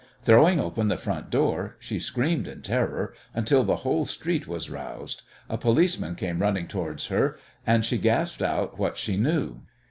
Throwing 0.23 0.59
open 0.59 0.87
the 0.87 0.97
front 0.97 1.29
door, 1.29 1.75
she 1.79 1.99
screamed 1.99 2.47
in 2.47 2.63
terror 2.63 3.13
until 3.35 3.63
the 3.63 3.75
whole 3.85 4.05
street 4.05 4.47
was 4.47 4.67
roused. 4.67 5.21
A 5.47 5.59
policeman 5.59 6.15
came 6.15 6.39
running 6.41 6.67
towards 6.67 7.05
her, 7.13 7.37
and 7.67 7.85
she 7.85 7.99
gasped 7.99 8.41
out 8.41 8.79
what 8.79 8.97
she 8.97 9.15
knew. 9.15 9.61